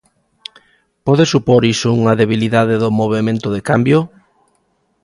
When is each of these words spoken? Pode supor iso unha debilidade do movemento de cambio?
Pode 1.05 1.25
supor 1.33 1.61
iso 1.73 1.89
unha 1.99 2.17
debilidade 2.21 2.75
do 2.83 2.89
movemento 2.99 3.47
de 3.55 3.61
cambio? 3.69 3.99